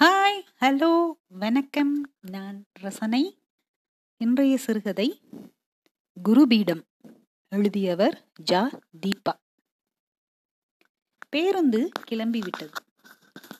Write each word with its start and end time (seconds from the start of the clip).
Hi 0.00 0.40
hello 0.60 1.12
வணக்கம். 1.28 2.10
நான் 2.20 2.64
ரசனை. 2.72 3.38
இன்றைய 4.16 4.56
சிறுகதை 4.56 5.20
குருபீடம் 6.24 6.82
எழுதியவர் 7.48 8.26
ஜா 8.50 8.80
தீபா. 9.06 9.32
பேருந்து 11.28 11.90
கிளம்பிவிட்டது. 12.10 12.72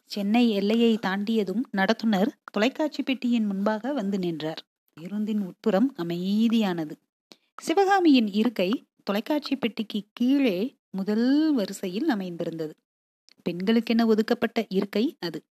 சென்னை 0.04 0.50
எல்லையை 0.50 0.98
தாண்டியதும் 1.02 1.62
நடத்துனர் 1.76 2.28
தொலைக்காட்சி 2.52 3.02
பெட்டியின் 3.02 3.46
முன்பாக 3.46 3.92
வந்து 3.92 4.18
நின்றார். 4.18 4.66
பேருந்தின் 4.92 5.40
உட்புறம் 5.40 5.94
அமைதியானது. 5.96 6.92
சிவகாமியின் 7.62 8.26
இருக்கை 8.26 8.86
தொலைக்காட்சி 9.02 9.56
பெட்டிக்கு 9.56 10.04
கீழே 10.12 10.76
முதல் 10.90 11.54
வரிசையில் 11.54 12.08
அமைந்திருந்தது. 12.08 12.74
பெண்களுக்கென 13.42 14.06
ஒதுக்கப்பட்ட 14.06 14.66
இருக்கை 14.68 15.16
அது. 15.20 15.44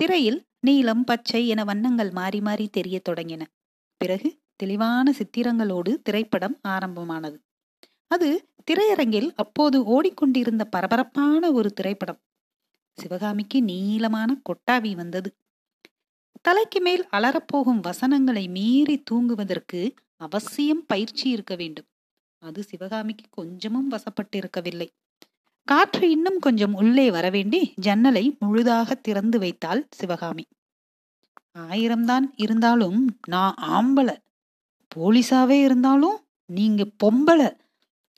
திரையில் 0.00 0.46
நீலம் 0.60 1.04
பச்சை 1.04 1.48
என 1.48 1.64
வண்ணங்கள் 1.64 2.10
மாறி 2.10 2.40
மாறி 2.40 2.68
தெரிய 2.68 3.00
தொடங்கின. 3.08 3.42
பிறகு 3.96 4.38
தெளிவான 4.56 5.12
சித்திரங்களோடு 5.12 6.02
திரைப்படம் 6.02 6.58
ஆரம்பமானது. 6.62 7.42
அது 8.06 8.28
திரையரங்கில் 8.70 9.30
அப்போது 9.34 9.84
ஓடிக்கொண்டிருந்த 9.84 10.64
பரபரப்பான 10.64 11.52
ஒரு 11.52 11.72
திரைப்படம். 11.72 12.20
சிவகாமிக்கு 12.98 13.62
நீளமான 13.62 14.40
கொட்டாவி 14.42 14.92
வந்தது. 14.94 15.36
தலைக்கு 16.42 16.80
மேல் 16.80 17.06
அலறப்போகும் 17.12 17.80
வசனங்களை 17.80 18.48
மீறி 18.48 19.02
தூங்குவதற்கு 19.02 19.94
அவசியம் 20.16 20.86
பயிற்சி 20.86 21.30
இருக்க 21.30 21.54
வேண்டும். 21.54 21.88
அது 22.38 22.62
சிவகாமிக்கு 22.62 23.24
கொஞ்சமும் 23.30 23.90
வசப்பட்டிருக்கவில்லை. 23.90 24.88
காற்று 25.64 26.10
இன்னும் 26.10 26.38
கொஞ்சம் 26.38 26.74
உள்ளே 26.74 27.10
வரவேண்டி 27.10 27.72
ஜன்னலை 27.76 28.36
முழுதாக 28.38 28.94
திறந்து 28.94 29.38
வைத்தாள் 29.38 29.86
சிவகாமி. 29.90 30.46
ஆயிரம்தான் 31.58 32.26
இருந்தாலும் 32.36 33.18
நான் 33.26 33.54
ஆம்பளை. 33.54 34.16
போலீஸாவே 34.96 35.60
இருந்தாலும் 35.60 36.18
நீங்க 36.46 36.86
பொம்பளை. 37.04 37.56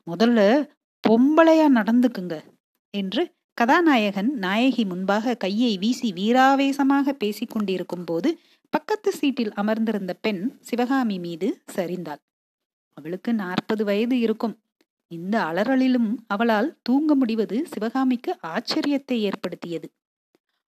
முதல்ல 0.07 0.69
பொம்பளையா 1.09 1.67
நடந்துக்குங்க 1.75 2.45
என்று 2.91 3.35
கதாநாயகன் 3.55 4.33
நாயகி 4.33 4.85
முன்பாக 4.85 5.35
கையை 5.35 5.79
வீசி 5.79 6.13
வீராவேசமாக 6.13 7.11
பேசிக் 7.13 7.51
கொண்டிருக்கும் 7.51 8.05
போது 8.05 8.39
பக்கத்து 8.71 9.13
சீட்டில் 9.13 9.53
அமர்ந்திருந்த 9.53 10.15
பெண் 10.15 10.59
சிவகாமி 10.61 11.19
மீது 11.19 11.63
சரிந்தாள். 11.75 12.23
அவளுக்கு 12.93 13.35
நாற்பது 13.35 13.85
வயது 13.85 14.19
இருக்கும். 14.19 14.62
இந்த 15.13 15.35
அலறலிலும் 15.45 16.11
அவளால் 16.27 16.69
தூங்க 16.83 17.15
முடிவது 17.15 17.57
சிவகாமிக்கு 17.67 18.33
ஆச்சரியத்தை 18.47 19.17
ஏற்படுத்தியது. 19.21 19.89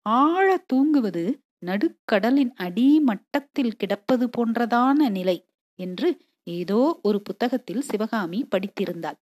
ஆழ 0.06 0.47
தூங்குவது 0.67 1.25
நடுக்கடலின் 1.67 2.53
அடிமட்டத்தில் 2.56 3.77
கிடப்பது 3.77 4.27
போன்றதான 4.36 5.08
நிலை 5.08 5.39
என்று 5.78 6.08
ஏதோ 6.47 6.80
ஒரு 7.03 7.19
புத்தகத்தில் 7.22 7.83
சிவகாமி 7.83 8.41
படித்திருந்தாள். 8.50 9.19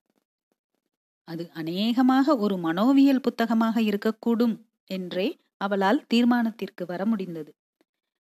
அது 1.28 1.44
அநேகமாக 1.52 2.36
ஒரு 2.36 2.56
மனோவியல் 2.56 3.20
புத்தகமாக 3.20 3.76
இருக்கக்கூடும் 3.80 4.56
என்றே 4.90 5.28
அவளால் 5.56 6.00
தீர்மானத்திற்கு 6.14 6.84
வர 6.86 7.02
முடிந்தது. 7.04 7.50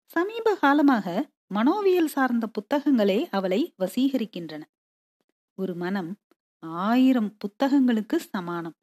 சமீப 0.06 0.54
காலமாக 0.56 1.08
மனோவியல் 1.48 2.08
சார்ந்த 2.08 2.46
புத்தகங்களே 2.48 3.20
அவளை 3.30 3.62
வசீகரிக்கின்றன. 3.80 4.64
ஒரு 5.58 5.76
மனம் 5.76 6.10
ஆயிரம் 6.68 7.38
புத்தகங்களுக்கு 7.38 8.16
சமானம். 8.16 8.76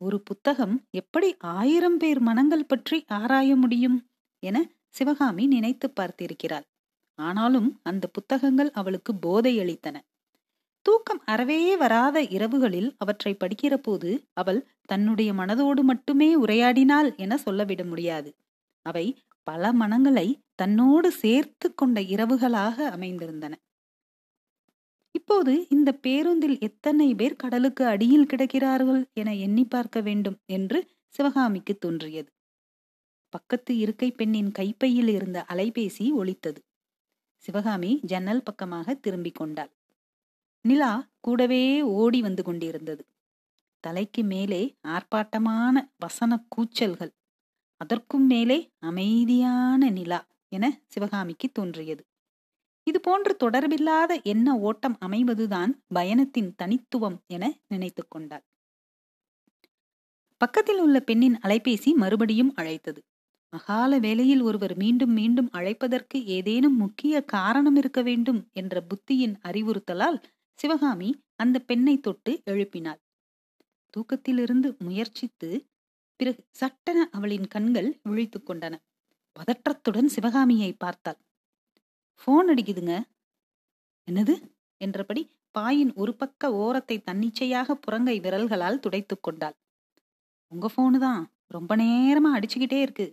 ஒரு 0.00 0.20
புத்தகம் 0.20 0.84
எப்படி 0.90 1.36
ஆயிரம் 1.38 1.96
பேர் 1.96 2.20
மனங்கள் 2.20 2.66
பற்றி 2.66 3.04
ஆராய 3.08 3.56
முடியும் 3.56 3.98
என 4.38 4.70
சிவகாமி 4.88 5.46
நினைத்து 5.46 5.92
பார்த்திருக்கிறாள். 6.00 6.66
ஆனாலும் 7.14 7.80
அந்த 7.82 8.06
புத்தகங்கள் 8.06 8.70
அவளுக்கு 8.70 9.14
போதை 9.14 9.58
அளித்தன. 9.58 9.96
தூக்கம் 10.86 11.22
அறவே 11.24 11.76
வராத 11.76 12.22
இரவுகளில் 12.22 12.90
அவற்றை 12.98 13.36
படிக்கிற 13.36 13.74
போது 13.76 14.28
அவள் 14.32 14.68
தன்னுடைய 14.84 15.32
மனதோடு 15.32 15.82
மட்டுமே 15.82 16.36
உரையாடினாள் 16.36 17.16
என 17.16 17.36
சொல்லவிட 17.36 17.84
முடியாது. 17.84 18.36
அவை 18.82 19.06
பல 19.42 19.72
மனங்களை 19.72 20.40
தன்னோடு 20.54 21.12
சேர்த்து 21.12 21.74
கொண்ட 21.74 22.00
இரவுகளாக 22.00 22.88
அமைந்திருந்தன. 22.96 23.52
இப்போது 25.14 25.66
இந்த 25.68 25.92
பேருந்தில் 25.92 26.58
எத்தனை 26.60 27.14
பேர் 27.14 27.36
கடலுக்கு 27.36 27.86
அடியில் 27.86 28.26
கிடக்கிறார்கள் 28.26 29.02
என 29.12 29.34
எண்ணி 29.36 29.64
பார்க்க 29.64 30.00
வேண்டும் 30.00 30.38
என்று 30.46 30.90
சிவகாமிக்கு 31.08 31.78
தோன்றியது. 31.78 32.30
பக்கத்து 33.28 33.76
இருக்கை 33.76 34.10
பெண்ணின் 34.10 34.52
கைப்பையில் 34.52 35.08
இருந்த 35.08 35.44
அலைபேசி 35.48 36.12
ஒலித்தது. 36.12 36.60
சிவகாமி 37.36 38.00
ஜன்னல் 38.02 38.42
பக்கமாக 38.42 38.94
திரும்பிக் 38.94 39.34
கொண்டாள். 39.34 39.70
நிலா 40.60 41.08
கூடவே 41.20 41.82
ஓடி 41.82 42.20
வந்து 42.20 42.42
கொண்டிருந்தது. 42.42 43.04
தலைக்கு 43.80 44.22
மேலே 44.24 44.76
ஆர்ப்பாட்டமான 44.88 45.76
வசன 45.98 46.46
கூச்சல்கள். 46.48 47.12
அதற்கும் 47.76 48.26
மேலே 48.26 48.70
அமைதியான 48.78 49.90
நிலா 49.90 50.26
என 50.48 50.80
சிவகாமிக்கு 50.86 51.48
தோன்றியது. 51.52 52.02
இது 52.86 53.00
போன்று 53.00 53.36
தொடர்பில்லாத 53.44 54.22
எண்ண 54.22 54.58
ஓட்டம் 54.58 54.96
அமைவதுதான் 55.00 55.72
பயணத்தின் 55.88 56.54
தனித்துவம் 56.56 57.18
என 57.26 57.58
நினைத்து 57.68 58.08
கொண்டாள். 58.08 58.44
பக்கத்தில் 60.36 60.80
உள்ள 60.80 61.00
பெண்ணின் 61.00 61.38
அலைபேசி 61.42 61.94
மறுபடியும் 61.94 62.54
அழைத்தது. 62.54 63.00
அகால 63.48 63.98
வேளையில் 63.98 64.40
ஒருவர் 64.40 64.76
மீண்டும் 64.76 65.12
மீண்டும் 65.12 65.50
அழைப்பதற்கு 65.52 66.24
ஏதேனும் 66.24 66.76
முக்கிய 66.76 67.24
காரணம் 67.24 67.76
இருக்க 67.76 68.02
வேண்டும் 68.02 68.48
என்ற 68.52 68.84
புத்தியின் 68.86 69.34
அறிவுறுத்தலால் 69.42 70.18
சிவகாமி 70.58 71.10
அந்த 71.36 71.58
பெண்ணை 71.58 72.00
தொட்டு 72.00 72.42
எழுப்பினாள். 72.44 73.00
தூக்கத்திலிருந்து 73.94 74.76
முயற்சித்து 74.78 75.50
பிறகு 76.20 76.44
சட்டென 76.50 77.08
அவளின் 77.12 77.46
கண்கள் 77.46 78.00
விழித்துக் 78.02 78.50
கொண்டன. 78.50 78.74
பதற்றத்துடன் 79.36 80.06
சிவகாமியை 80.06 80.72
பார்த்தாள். 80.72 81.20
போன் 82.22 82.48
அடிக்குதுங்க. 82.48 82.94
என்னது? 84.08 84.34
என்றபடி 84.80 85.22
பாயின் 85.54 85.92
ஒரு 85.94 86.12
பக்க 86.14 86.52
ஓரத்தை 86.54 86.96
தன்னிச்சையாக 86.98 87.76
புறங்கை 87.84 88.16
விரல்களால் 88.20 88.80
துடைத்து 88.80 89.20
கொண்டாள். 89.20 89.56
உங்க 90.52 90.66
போனு 90.76 90.98
தான். 90.98 91.22
ரொம்ப 91.46 91.76
நேரமா 91.76 92.30
அடிச்சுக்கிட்டே 92.34 92.78
இருக்கு. 92.80 93.06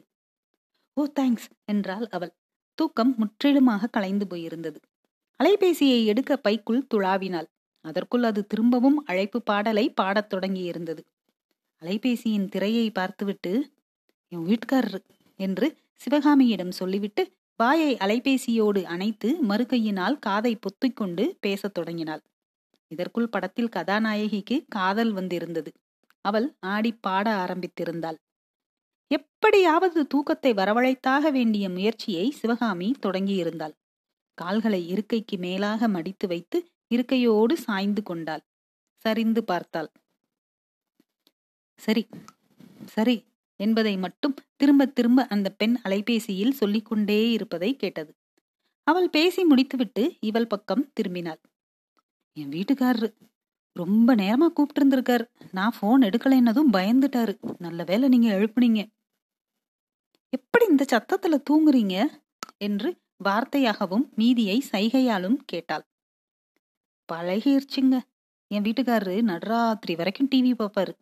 ஓ 0.97 1.03
தேங்க்ஸ் 1.19 1.49
என்றாள் 1.65 2.07
அவள். 2.07 2.33
தூக்கம் 2.77 3.13
முற்றிலுமாக 3.17 3.87
கலைந்து 3.87 4.25
போயிருந்தது. 4.27 4.79
அலைபேசியை 5.39 6.05
எடுக்க 6.05 6.37
பைக்குள் 6.37 6.87
துழாவினாள் 6.93 7.49
அதற்குள் 7.85 8.23
அது 8.23 8.41
திரும்பவும் 8.47 8.97
அழைப்பு 9.05 9.39
பாடலை 9.41 9.85
பாடத் 9.89 10.31
தொடங்கியிருந்தது 10.33 11.01
அலைபேசியின் 11.81 12.47
திரையை 12.49 12.87
பார்த்துவிட்டு 12.91 13.51
என் 14.31 14.45
வீட்டுக்காரரு 14.45 14.99
என்று 15.39 15.67
சிவகாமியிடம் 15.95 16.71
சொல்லிவிட்டு 16.71 17.23
வாயை 17.59 17.97
அலைபேசியோடு 17.97 18.83
அணைத்து 18.83 19.29
மறுகையினால் 19.49 20.19
காதை 20.19 20.57
பொத்திக்கொண்டு 20.57 21.23
பேசத் 21.39 21.73
தொடங்கினாள். 21.73 22.21
இதற்குள் 22.87 23.29
படத்தில் 23.29 23.73
கதாநாயகிக்கு 23.75 24.65
காதல் 24.67 25.11
வந்திருந்தது. 25.11 25.71
அவள் 26.21 26.55
ஆடி 26.59 26.91
பாட 26.93 27.27
ஆரம்பித்திருந்தாள். 27.35 28.17
எப்படியாவது 29.11 30.07
தூக்கத்தை 30.07 30.53
வரவழைத்தாக 30.53 31.31
வேண்டிய 31.31 31.69
முயற்சியை 31.69 32.31
சிவகாமி 32.31 32.95
தொடங்கியிருந்தாள். 33.01 33.75
கால்களை 34.33 34.87
இருக்கைக்கு 34.87 35.37
மேலாக 35.37 35.87
மடித்து 35.87 36.27
வைத்து 36.27 36.57
இருக்கையோடு 36.95 37.53
சாய்ந்து 37.53 38.03
கொண்டாள். 38.03 38.43
சரிந்து 39.05 39.43
பார்த்தாள். 39.43 39.89
சரி 41.79 42.03
சரி 42.85 43.15
என்பதை 43.59 43.97
மட்டும் 43.97 44.35
திரும்ப 44.55 44.85
திரும்ப 44.85 45.25
அந்த 45.29 45.49
பெண் 45.49 45.75
அலைபேசியில் 45.83 46.51
சொல்லிக்கொண்டே 46.51 47.31
இருப்பதை 47.31 47.75
கேட்டது. 47.75 48.15
அவள் 48.83 49.09
பேசி 49.09 49.43
முடித்துவிட்டு 49.43 50.17
இவள் 50.19 50.47
பக்கம் 50.47 50.91
திரும்பினாள். 50.93 51.41
என் 52.33 52.49
வீட்டுக்காரரு 52.49 53.09
ரொம்ப 53.75 54.15
நேரமா 54.15 54.47
கூப்பிட்டு 54.47 54.81
இருந்திருக்காரு 54.81 55.25
நான் 55.51 55.75
போன் 55.79 56.01
எடுக்கலைன்னதும் 56.01 56.71
பயந்துட்டாரு. 56.73 57.33
நல்ல 57.57 57.83
வேலை 57.83 58.09
நீங்க 58.09 58.29
எழுப்புனீங்க. 58.33 58.81
எப்படி 60.29 60.65
இந்த 60.69 60.85
சத்தத்துல 60.91 61.43
தூங்குறீங்க? 61.49 62.05
என்று 62.57 62.89
வார்த்தையாகவும் 63.23 64.09
மீதியை 64.15 64.63
சைகையாலும் 64.71 65.37
கேட்டாள். 65.45 65.85
பழகிருச்சுங்க. 67.13 67.99
என் 68.47 68.63
வீட்டுக்காரரு 68.63 69.15
நடராத்திரி 69.21 69.95
வரைக்கும் 69.95 70.29
டிவி 70.35 70.53
பார்ப்பாரு 70.59 70.93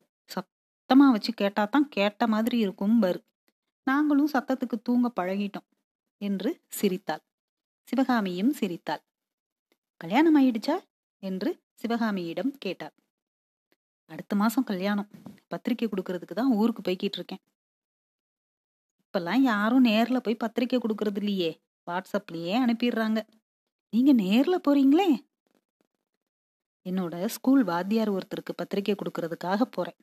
சத்தமாக 0.89 1.11
வச்சு 1.11 1.31
கேட்டால் 1.33 1.69
தான் 1.69 1.87
கேட்ட 1.89 2.27
மாதிரி 2.27 2.57
இருக்கும் 2.57 3.01
பரு. 3.01 3.19
நாங்களும் 3.87 4.29
சத்தத்துக்கு 4.33 4.77
தூங்க 4.83 5.07
பழகிட்டோம் 5.15 5.65
என்று 6.21 6.49
சிரித்தாள். 6.67 7.21
சிவகாமியும் 7.87 8.53
சிரித்தாள். 8.53 9.01
கல்யாணம் 10.01 10.37
ஆயிடுச்சா? 10.37 10.75
என்று 11.23 11.51
சிவகாமியிடம் 11.73 12.53
கேட்டாள். 12.57 12.93
அடுத்த 14.09 14.35
மாசம் 14.35 14.63
கல்யாணம். 14.63 15.09
பத்திரிக்கை 15.47 15.89
கொடுக்கறதுக்கு 15.89 16.39
தான் 16.41 16.53
ஊருக்கு 16.53 16.85
போய்கிட்டு 16.87 17.19
இருக்கேன். 17.19 17.43
இப்பெல்லாம் 19.03 19.43
யாரும் 19.51 19.85
நேர்ல 19.85 20.17
போய் 20.17 20.41
பத்திரிக்கை 20.45 20.79
கொடுக்கறது 20.79 21.17
இல்லையே. 21.17 21.51
வாட்ஸ்அப்லயே 21.87 22.57
அனுப்பிடுறாங்க. 22.63 23.21
நீங்க 23.93 24.13
நேர்ல 24.23 24.57
போறீங்களே? 24.67 25.09
என்னோட 26.85 27.25
ஸ்கூல் 27.25 27.63
வாத்தியார் 27.63 28.17
ஒருத்தருக்கு 28.17 28.53
பத்திரிக்கை 28.55 28.95
கொடுக்கறதுக்காக 28.95 29.61
போறேன். 29.71 29.99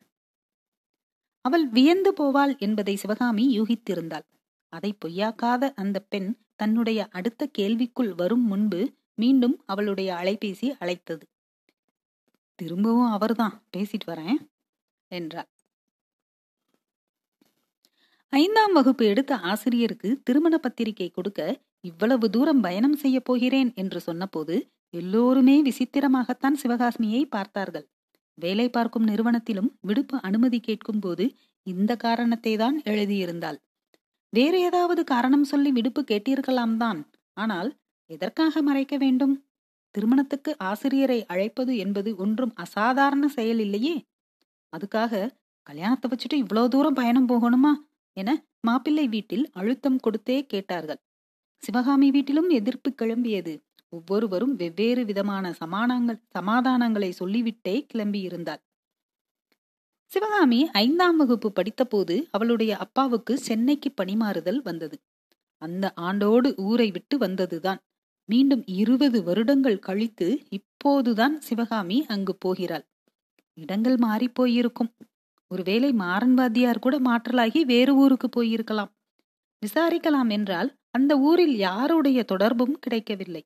அவள் 1.44 1.64
வியந்து 1.68 2.10
போவாள் 2.12 2.52
என்பதை 2.58 2.94
சிவகாமி 2.96 3.44
யூகித்திருந்தாள். 3.58 4.26
அதை 4.72 4.90
பொய்யாக்காத 5.04 5.72
அந்த 5.74 5.96
பெண் 6.02 6.30
தன்னுடைய 6.56 7.00
அடுத்த 7.10 7.48
கேள்விக்குள் 7.58 8.12
வரும் 8.14 8.44
முன்பு 8.46 8.80
மீண்டும் 9.14 9.56
அவளுடைய 9.64 10.10
அலைபேசி 10.14 10.68
அழைத்தது. 10.78 11.24
திரும்பவும் 12.58 13.12
அவர்தான் 13.12 13.54
பேசிட்டு 13.72 14.06
வரேன் 14.06 14.38
என்றாள். 15.10 15.48
ஐந்தாம் 18.32 18.72
வகுப்பு 18.72 19.04
எடுத்த 19.06 19.32
ஆசிரியருக்கு 19.50 20.10
திருமண 20.22 20.54
பத்திரிகை 20.58 21.08
கொடுக்க 21.10 21.40
இவ்வளவு 21.80 22.26
தூரம் 22.30 22.60
பயணம் 22.60 22.96
செய்ய 22.96 23.20
போகிறேன் 23.20 23.70
என்று 23.74 24.00
சொன்னபோது 24.00 24.56
எல்லோருமே 24.94 25.56
விசித்திரமாகத்தான் 25.62 26.60
சிவகாசினியை 26.62 27.22
பார்த்தார்கள். 27.28 27.86
வேலை 28.38 28.66
பார்க்கும் 28.68 29.08
நிறுவனத்திலும் 29.08 29.70
விடுப்பு 29.80 30.16
அனுமதி 30.20 30.58
கேட்கும் 30.60 30.98
போது 30.98 31.24
இந்த 31.66 31.92
காரணத்தை 31.96 32.52
தான் 32.56 32.76
எழுதியிருந்தாள். 32.84 33.58
வேறு 34.32 34.58
ஏதாவது 34.60 35.02
காரணம் 35.04 35.44
சொல்லி 35.44 35.70
விடுப்பு 35.72 36.00
கேட்டிருக்கலாம் 36.02 36.76
தான். 36.76 37.00
ஆனால் 37.36 37.70
எதற்காக 38.10 38.62
மறைக்க 38.62 38.94
வேண்டும்? 38.96 39.34
திருமணத்துக்கு 39.94 40.52
ஆசிரியரை 40.60 41.18
அழைப்பது 41.26 41.72
என்பது 41.76 42.10
ஒன்றும் 42.16 42.52
அசாதாரண 42.54 43.24
செயல் 43.28 43.58
இல்லையே. 43.58 43.96
அதுக்காக 44.72 45.30
கல்யாணத்தை 45.66 46.06
வச்சுட்டு 46.10 46.34
இவ்வளவு 46.34 46.68
தூரம் 46.68 46.94
பயணம் 46.94 47.28
போகணுமா? 47.28 47.72
என 48.16 48.30
மாப்பிள்ளை 48.60 49.06
வீட்டில் 49.08 49.46
அழுத்தம் 49.52 50.02
கொடுத்தே 50.06 50.38
கேட்டார்கள். 50.46 51.00
சிவகாமி 51.62 52.08
வீட்டிலும் 52.10 52.50
எதிர்ப்பு 52.50 52.90
கிளம்பியது. 53.02 53.54
ஒவ்வொருவரும் 53.94 54.54
வெவ்வேறு 54.54 55.04
விதமான 55.04 55.54
சமானங்கள் 55.60 56.22
சமாதானங்களை 56.38 57.10
சொல்லிவிட்டே 57.20 57.76
கிளம்பியிருந்தாள் 57.92 58.62
சிவகாமி 60.10 60.58
ஐந்தாம் 60.72 61.16
வகுப்பு 61.16 61.48
படித்தபோது 61.50 62.16
அவளுடைய 62.30 62.72
அப்பாவுக்கு 62.76 63.34
சென்னைக்கு 63.38 63.88
பணிமாறுதல் 64.00 64.60
வந்தது. 64.62 64.96
அந்த 65.62 65.84
ஆண்டோடு 66.00 66.48
ஊரை 66.62 66.86
விட்டு 66.90 67.16
வந்ததுதான். 67.18 67.80
மீண்டும் 68.28 68.62
இருபது 68.72 69.18
வருடங்கள் 69.22 69.78
கழித்து 69.78 70.28
இப்போதுதான் 70.48 71.34
சிவகாமி 71.40 71.98
அங்கு 72.08 72.34
போகிறாள். 72.36 72.84
இடங்கள் 73.58 73.96
மாறி 73.96 74.28
போயிருக்கும். 74.30 74.92
ஒருவேளை 75.50 75.90
மாறன் 75.94 76.34
வாத்தியார் 76.34 76.84
கூட 76.84 76.96
மாற்றலாகி 77.00 77.60
வேறு 77.64 77.92
ஊருக்கு 77.94 78.28
போயிருக்கலாம். 78.36 78.92
விசாரிக்கலாம் 79.62 80.30
என்றால் 80.30 80.70
அந்த 80.90 81.12
ஊரில் 81.20 81.56
யாருடைய 81.58 82.20
தொடர்பும் 82.24 82.78
கிடைக்கவில்லை. 82.78 83.42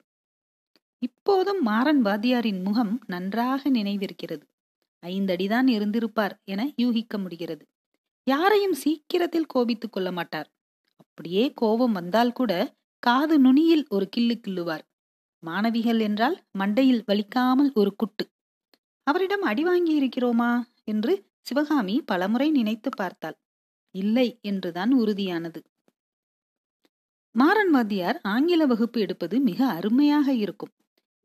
இப்போதும் 1.03 1.61
மாறன் 1.62 2.05
வாத்தியாரின் 2.05 2.62
முகம் 2.62 3.00
நன்றாக 3.06 3.71
நினைவிருக்கிறது. 3.71 4.45
ஐந்தடிதான் 5.03 5.69
இருந்திருப்பார் 5.69 6.41
என 6.45 6.73
யூகிக்க 6.77 7.19
முடிகிறது. 7.19 7.65
யாரையும் 8.27 8.75
சீக்கிரத்தில் 8.75 9.47
கோபித்துக் 9.47 9.93
கொள்ள 9.93 10.12
மாட்டார். 10.12 10.49
அப்படியே 10.97 11.53
கோபம் 11.53 11.93
வந்தால் 11.93 12.33
கூட 12.33 12.53
காது 13.03 13.39
நுனியில் 13.41 13.87
ஒரு 13.89 14.09
கிள்ளு 14.09 14.41
கிள்ளுவார். 14.41 14.85
மாணவிகள் 15.43 16.00
என்றால் 16.00 16.45
மண்டையில் 16.59 17.05
வலிக்காமல் 17.06 17.73
ஒரு 17.73 17.97
குட்டு. 17.97 18.25
அவரிடம் 19.06 19.43
அடி 19.43 19.65
வாங்கி 19.65 19.95
இருக்கிறோமா 20.00 20.53
என்று 20.85 21.12
சிவகாமி 21.41 22.03
பலமுறை 22.06 22.50
நினைத்து 22.50 22.91
பார்த்தாள். 22.97 23.39
இல்லை 23.95 24.39
என்றுதான் 24.43 24.93
உறுதியானது. 24.95 25.61
மாறன் 27.35 27.71
வாத்தியார் 27.71 28.21
ஆங்கில 28.23 28.67
வகுப்பு 28.67 29.00
எடுப்பது 29.00 29.41
மிக 29.41 29.67
அருமையாக 29.67 30.33
இருக்கும். 30.35 30.73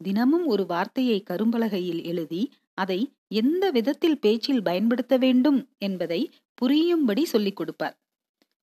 தினமும் 0.04 0.46
ஒரு 0.46 0.64
வார்த்தையை 0.66 1.18
கரும்பலகையில் 1.30 2.04
எழுதி 2.04 2.42
அதை 2.78 3.00
எந்த 3.32 3.72
விதத்தில் 3.72 4.20
பேச்சில் 4.20 4.64
பயன்படுத்த 4.64 5.18
வேண்டும் 5.18 5.60
என்பதை 5.78 6.22
புரியும்படி 6.54 7.24
சொல்லிக் 7.26 7.56
கொடுப்பார். 7.56 7.96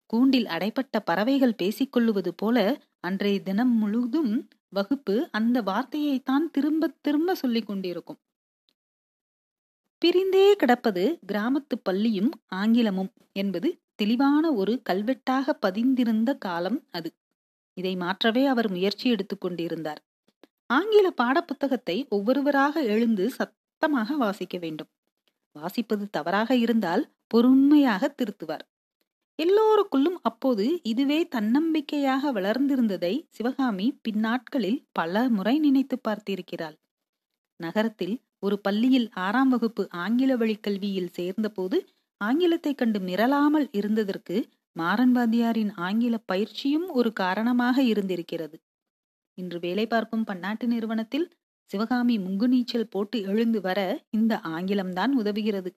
கூண்டில் 0.05 0.45
அடைப்பட்ட 0.45 0.95
பறவைகள் 1.05 1.59
பேசிக்கொள்ளுவது 1.61 2.31
போல 2.35 2.57
அன்றைய 2.99 3.39
தினம் 3.39 3.73
முழுதும் 3.77 4.31
வகுப்பு 4.69 5.15
அந்த 5.31 5.57
வார்த்தையைத்தான் 5.61 6.45
திரும்ப 6.51 6.91
திரும்ப 7.01 7.35
சொல்லிக் 7.35 7.65
கொண்டிருக்கும். 7.65 8.19
பிரிந்தே 10.01 10.45
கிடப்பது 10.53 11.03
கிராமத்து 11.27 11.75
பள்ளியும் 11.83 12.31
ஆங்கிலமும் 12.55 13.11
என்பது 13.33 13.69
தெளிவான 13.95 14.51
ஒரு 14.53 14.73
கல்வெட்டாக 14.89 15.55
பதிந்திருந்த 15.65 16.37
காலம் 16.37 16.79
அது. 16.91 17.09
இதை 17.77 17.95
மாற்றவே 17.95 18.43
அவர் 18.45 18.69
முயற்சி 18.69 19.07
எடுத்துக்கொண்டிருந்தார் 19.11 20.01
ஆங்கில 20.69 21.07
பாடப்புத்தகத்தை 21.21 21.97
ஒவ்வொருவராக 22.09 22.83
எழுந்து 22.85 23.25
சத்தமாக 23.29 24.17
வாசிக்க 24.17 24.57
வேண்டும். 24.57 24.89
வாசிப்பது 25.55 26.05
தவறாக 26.09 26.55
இருந்தால் 26.55 27.03
பொறுமையாக 27.27 28.13
திருத்துவார். 28.19 28.65
எல்லோருக்குள்ளும் 29.39 30.17
அப்போது 30.21 30.65
இதுவே 30.83 31.19
தன்னம்பிக்கையாக 31.27 32.31
வளர்ந்திருந்ததை 32.31 33.13
சிவகாமி 33.29 33.99
பின்னாட்களில் 34.01 34.79
பல 34.91 35.29
முறை 35.29 35.59
நினைத்து 35.59 35.97
பார்த்திருக்கிறாள். 36.07 36.77
நகரத்தில் 37.59 38.15
ஒரு 38.39 38.59
பள்ளியில் 38.59 39.09
ஆறாம் 39.17 39.49
வகுப்பு 39.49 39.83
ஆங்கில 39.97 40.35
வழி 40.35 40.55
கல்வியில் 40.59 41.13
சேர்ந்தபோது 41.13 41.77
ஆங்கிலத்தை 42.21 42.73
கண்டு 42.75 42.99
மிரளாமல் 42.99 43.67
இருந்ததற்கு 43.71 44.37
மாறன்வாதியாரின் 44.75 45.71
ஆங்கில 45.79 46.15
பயிற்சியும் 46.25 46.87
ஒரு 46.91 47.13
காரணமாக 47.13 47.83
இருந்திருக்கிறது. 47.83 48.57
இன்று 49.39 49.59
வேலை 49.59 49.85
பார்க்கும் 49.87 50.23
பன்னாட்டு 50.23 50.65
நிறுவனத்தில் 50.67 51.27
சிவகாமி 51.69 52.15
முங்கு 52.17 52.47
நீச்சல் 52.47 52.87
போட்டு 52.87 53.17
எழுந்து 53.21 53.59
வர 53.61 53.79
இந்த 54.09 54.33
ஆங்கிலம்தான் 54.47 55.13
உதவுகிறது. 55.17 55.71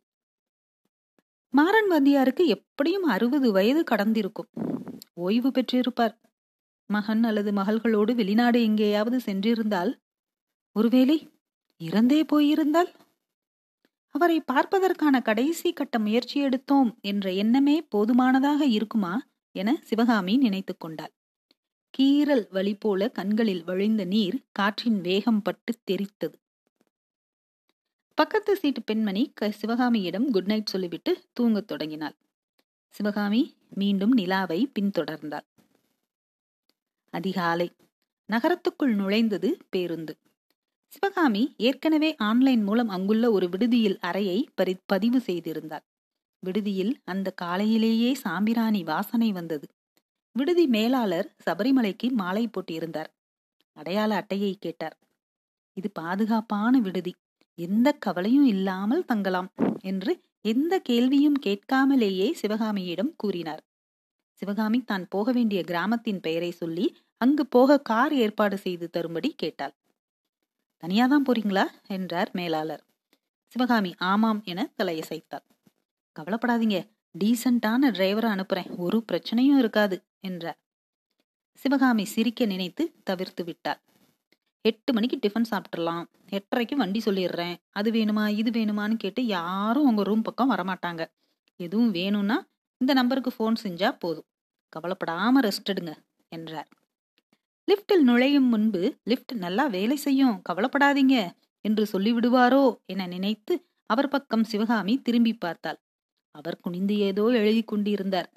மாறன் 1.55 1.89
வாத்தியாருக்கு 1.91 2.45
எப்படியும் 2.47 3.07
அறுபது 3.07 3.49
வயது 3.53 3.83
கடந்திருக்கும். 3.91 4.51
ஓய்வு 5.17 5.51
பெற்றிருப்பார். 5.51 6.15
மகன் 6.91 7.23
அல்லது 7.25 7.51
மகள்களோடு 7.53 8.13
வெளிநாடு 8.15 8.59
எங்கேயாவது 8.63 9.19
சென்றிருந்தால் 9.27 9.93
ஒருவேளை 10.77 11.17
இறந்தே 11.81 12.21
போயிருந்தால்? 12.25 12.91
அவரை 14.15 14.39
பார்ப்பதற்கான 14.41 15.17
கடைசி 15.21 15.69
கட்ட 15.73 15.97
முயற்சி 15.99 16.37
எடுத்தோம் 16.41 16.91
என்ற 17.03 17.27
எண்ணமே 17.33 17.77
போதுமானதாக 17.93 18.65
இருக்குமா 18.77 19.15
என 19.55 19.79
சிவகாமி 19.83 20.35
நினைத்து 20.37 20.75
கொண்டாள். 20.77 21.13
கீரல் 21.99 22.49
வழி 22.51 22.75
போல 22.75 23.09
கண்களில் 23.09 23.65
வழிந்த 23.65 24.05
நீர் 24.05 24.43
காற்றின் 24.53 25.01
வேகம் 25.01 25.43
பட்டு 25.43 25.75
தெரித்தது. 25.91 26.35
பக்கத்து 28.15 28.57
சீட்டு 28.57 28.83
பெண்மணி 28.83 29.33
சிவகாமியிடம் 29.51 30.31
குட் 30.31 30.45
நைட் 30.45 30.67
சொல்லிவிட்டு 30.67 31.23
தூங்கத் 31.33 31.65
தொடங்கினாள். 31.65 32.17
சிவகாமி 32.89 33.57
மீண்டும் 33.71 34.13
நிலாவை 34.13 34.71
பின்தொடர்ந்தாள். 34.81 35.47
அதிகாலை. 37.11 37.71
நகரத்துக்குள் 38.29 38.97
நுழைந்தது 38.97 39.59
பேருந்து. 39.71 40.19
சிவகாமி 40.87 41.55
ஏற்கனவே 41.57 42.15
ஆன்லைன் 42.15 42.63
மூலம் 42.63 42.89
அங்குள்ள 42.89 43.31
ஒரு 43.31 43.49
விடுதியில் 43.49 43.99
அறையை 44.01 44.49
பரி 44.55 44.77
பதிவு 44.87 45.21
செய்திருந்தார் 45.21 45.85
விடுதியில் 46.39 47.01
அந்த 47.05 47.31
காலையிலேயே 47.31 48.15
சாம்பிராணி 48.15 48.83
வாசனை 48.83 49.33
வந்தது. 49.33 49.69
விடுதி 50.37 50.67
மேலாளர் 50.67 51.35
சபரிமலைக்கு 51.47 52.11
மாலை 52.11 52.49
போட்டியிருந்தார் 52.49 53.11
அடையாள 53.73 54.15
அட்டையை 54.15 54.57
கேட்டார். 54.61 54.97
இது 55.73 55.91
பாதுகாப்பான 55.91 56.79
விடுதி. 56.79 57.13
எந்த 57.55 57.93
கவலையும் 57.93 58.47
இல்லாமல் 58.47 59.05
தங்கலாம் 59.05 59.49
என்று 59.81 60.23
எந்த 60.41 60.79
கேள்வியும் 60.79 61.39
கேட்காமலேயே 61.47 62.33
சிவகாமியிடம் 62.33 63.13
கூறினார். 63.17 63.63
சிவகாமி 64.33 64.81
தான் 64.85 65.09
போக 65.09 65.33
வேண்டிய 65.33 65.63
கிராமத்தின் 65.63 66.21
பெயரை 66.21 66.51
சொல்லி 66.51 66.87
அங்கு 67.17 67.47
போக 67.47 67.79
கார் 67.81 68.15
ஏற்பாடு 68.15 68.59
செய்து 68.59 68.91
தரும்படி 68.91 69.33
கேட்டாள். 69.37 69.75
தனியா 70.77 71.07
தான் 71.07 71.25
போறீங்களா? 71.27 71.67
என்றார் 71.89 72.31
மேலாளர். 72.33 72.83
சிவகாமி 73.47 73.95
ஆமாம் 73.99 74.41
என 74.45 74.71
தலையசைத்தார் 74.79 75.45
கவலைப்படாதீங்க. 76.17 76.79
டீசெண்டான 77.19 77.91
டிரைவரை 77.91 78.29
அனுப்புறேன். 78.35 78.71
ஒரு 78.77 79.05
பிரச்சனையும் 79.13 79.59
இருக்காது. 79.59 79.97
என்றார். 80.25 80.59
சிவகாமி 81.59 82.05
சிரிக்க 82.05 82.47
நினைத்து 82.47 82.85
தவிர்த்து 83.05 83.45
விட்டார். 83.45 83.81
எட்டு 84.65 84.91
மணிக்கு 84.93 85.17
டிஃபன் 85.23 85.49
சாப்பிட்றலாம் 85.51 86.05
எட்டரைக்கு 86.31 86.75
வண்டி 86.77 87.01
சொல்லிடுறேன். 87.05 87.57
அது 87.73 87.89
வேணுமா 87.91 88.25
இது 88.41 88.51
வேணுமான்னு 88.51 88.97
கேட்டு 88.97 89.23
யாரும் 89.27 89.89
உங்கள் 89.91 90.05
ரூம் 90.05 90.23
பக்கம் 90.23 90.53
வரமாட்டாங்க. 90.53 91.03
எதுவும் 91.61 91.91
வேணும்னா 91.91 92.37
இந்த 92.81 92.93
நம்பருக்கு 92.93 93.31
ஃபோன் 93.37 93.57
செஞ்சா 93.65 93.91
போதும். 93.99 94.29
கவலைப்படாமல் 94.69 95.45
ரெஸ்ட் 95.47 95.73
எடுங்க 95.73 95.93
என்றார். 96.29 96.69
லிஃப்டில் 97.69 98.05
நுழையும் 98.05 98.49
முன்பு 98.49 98.83
லிஃப்ட் 99.05 99.33
நல்லா 99.35 99.67
வேலை 99.67 99.97
செய்யும் 99.97 100.37
கவலைப்படாதீங்க 100.49 101.17
என்று 101.65 101.85
சொல்லிவிடுவாரோ 101.93 102.65
என 102.87 103.07
நினைத்து 103.07 103.55
அவர் 103.87 104.09
பக்கம் 104.09 104.45
சிவகாமி 104.45 104.95
திரும்பி 105.03 105.33
பார்த்தாள். 105.35 105.79
அவர் 106.35 106.61
குனிந்து 106.61 106.95
ஏதோ 107.09 107.25
எழுதி 107.41 107.63
கொண்டிருந்தார். 107.63 108.29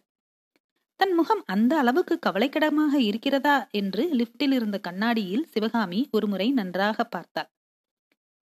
தன் 0.95 1.13
முகம் 1.13 1.43
அந்த 1.45 1.77
அளவுக்கு 1.77 2.19
கவலைக்கிடமாக 2.25 2.93
இருக்கிறதா 2.93 3.67
என்று 3.71 4.03
லிப்டில் 4.13 4.51
இருந்த 4.51 4.79
கண்ணாடியில் 4.79 5.45
சிவகாமி 5.45 6.09
ஒருமுறை 6.11 6.51
நன்றாக 6.51 7.03
பார்த்தாள். 7.03 7.49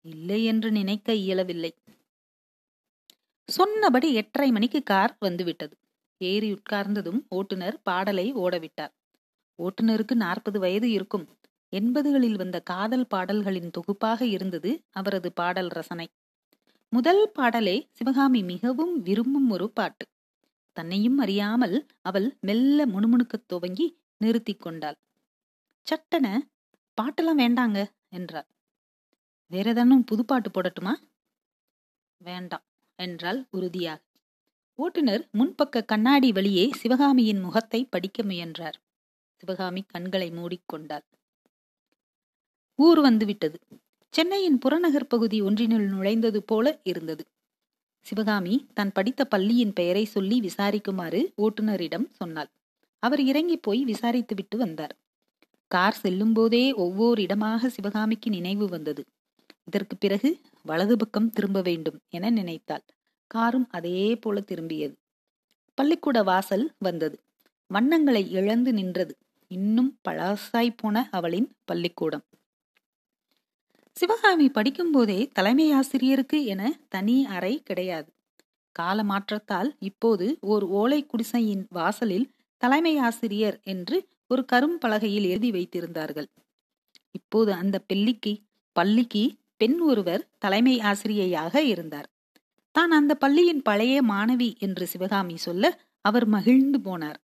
இல்லை 0.04 0.44
என்று 0.44 0.70
நினைக்க 0.70 1.12
இயலவில்லை. 1.14 1.72
சொன்னபடி 3.48 4.14
எட்டரை 4.14 4.50
மணிக்கு 4.50 4.82
கார் 4.82 5.16
வந்துவிட்டது. 5.18 5.74
ஏறி 6.20 6.52
உட்கார்ந்ததும் 6.52 7.20
ஓட்டுநர் 7.28 7.82
பாடலை 7.82 8.34
ஓடவிட்டார். 8.34 8.92
ஓட்டுநருக்கு 9.58 10.14
நாற்பது 10.14 10.58
வயது 10.60 10.90
இருக்கும். 10.90 11.26
எண்பதுகளில் 11.72 12.36
வந்த 12.36 12.60
காதல் 12.60 13.06
பாடல்களின் 13.06 13.70
தொகுப்பாக 13.70 14.26
இருந்தது 14.26 14.70
அவரது 14.90 15.32
பாடல் 15.32 15.68
ரசனை. 15.68 16.08
முதல் 16.92 17.32
பாடலே 17.38 17.86
சிவகாமி 17.90 18.42
மிகவும் 18.42 19.02
விரும்பும் 19.02 19.50
ஒரு 19.50 19.70
பாட்டு. 19.70 20.04
தன்னையும் 20.76 21.18
அறியாமல் 21.18 21.76
அவள் 22.00 22.36
மெல்ல 22.40 22.86
முணுமுணுக்கத் 22.86 23.48
துவங்கி 23.48 23.86
நிறுத்தி 24.16 24.54
கொண்டாள். 24.54 24.98
சட்டன 25.86 26.26
பாட்டெல்லாம் 26.98 27.40
வேண்டாங்க 27.40 27.78
என்றாள். 28.08 28.48
வேற 29.50 29.72
ஏதானும் 29.74 30.06
புதுப்பாட்டு 30.10 30.50
போடட்டுமா? 30.54 30.94
வேண்டாம் 32.20 32.64
என்றாள் 32.98 33.48
உறுதியாக. 33.50 34.00
ஓட்டுநர் 34.78 35.28
முன்பக்க 35.38 35.84
கண்ணாடி 35.84 36.32
வழியே 36.32 36.70
சிவகாமியின் 36.72 37.40
முகத்தை 37.40 37.80
படிக்க 37.84 38.22
முயன்றார். 38.22 38.78
சிவகாமி 39.40 39.82
கண்களை 39.82 40.30
மூடிக்கொண்டாள் 40.30 41.06
ஊர் 42.78 43.00
வந்துவிட்டது. 43.00 43.58
சென்னையின் 44.14 44.58
புறநகர் 44.58 45.06
பகுதி 45.06 45.42
ஒன்றினுள் 45.42 45.86
நுழைந்தது 45.88 46.40
போல 46.46 46.80
இருந்தது. 46.82 47.24
சிவகாமி 48.06 48.66
தான் 48.74 48.92
படித்த 48.92 49.24
பள்ளியின் 49.24 49.72
பெயரை 49.72 50.04
சொல்லி 50.04 50.40
விசாரிக்குமாறு 50.40 51.20
ஓட்டுநரிடம் 51.38 52.06
சொன்னாள். 52.10 52.50
அவர் 52.98 53.22
இறங்கி 53.22 53.56
போய் 53.56 53.84
விசாரித்துவிட்டு 53.84 54.56
வந்தார். 54.56 54.94
கார் 55.66 55.92
செல்லும் 55.92 56.32
போதே 56.32 56.72
ஒவ்வொரு 56.72 57.22
இடமாக 57.22 57.68
சிவகாமிக்கு 57.68 58.30
நினைவு 58.30 58.68
வந்தது. 58.68 59.02
இதற்கு 59.64 59.96
பிறகு 59.96 60.40
வலது 60.62 60.96
பக்கம் 60.96 61.30
திரும்ப 61.30 61.60
வேண்டும் 61.60 61.98
என 62.08 62.30
நினைத்தாள். 62.30 62.84
காரும் 63.26 63.68
அதே 63.70 64.16
போல 64.16 64.40
திரும்பியது. 64.40 64.94
பள்ளிக்கூட 65.74 66.22
வாசல் 66.22 66.72
வந்தது. 66.78 67.16
வண்ணங்களை 67.70 68.30
இழந்து 68.30 68.72
நின்றது. 68.72 69.16
இன்னும் 69.50 69.98
பழசாய் 70.08 70.76
போன 70.76 71.08
அவளின் 71.10 71.48
பள்ளிக்கூடம். 71.64 72.24
சிவகாமி 74.00 74.46
படிக்கும்போதே 74.48 75.28
தலைமை 75.32 75.72
ஆசிரியருக்கு 75.72 76.44
என 76.44 76.78
தனி 76.88 77.26
அறை 77.26 77.62
கிடையாது. 77.62 78.08
கால 78.72 79.02
மாற்றத்தால் 79.02 79.76
இப்போது 79.78 80.36
ஓர் 80.40 80.62
ஓலை 80.62 81.06
குடிசையின் 81.06 81.66
வாசலில் 81.70 82.30
தலைமை 82.56 82.98
ஆசிரியர் 82.98 83.60
என்று 83.62 83.96
ஒரு 84.26 84.44
கரும்பலகையில் 84.52 85.26
எழுதி 85.28 85.50
வைத்திருந்தார்கள். 85.50 86.28
இப்போது 87.10 87.52
அந்த 87.52 87.84
பெல்லிக்கு 87.92 88.32
பள்ளிக்கு 88.72 89.24
பெண் 89.56 89.78
ஒருவர் 89.80 90.28
தலைமை 90.38 90.78
ஆசிரியையாக 90.78 91.56
இருந்தார். 91.56 92.08
தான் 92.74 92.90
அந்த 92.90 93.14
பள்ளியின் 93.14 93.62
பழைய 93.62 94.02
மாணவி 94.02 94.50
என்று 94.58 94.86
சிவகாமி 94.86 95.36
சொல்ல 95.36 95.78
அவர் 96.00 96.26
மகிழ்ந்து 96.26 96.78
போனார். 96.78 97.20